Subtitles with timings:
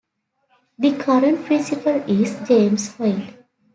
[0.79, 3.35] The current principal is James Hoit.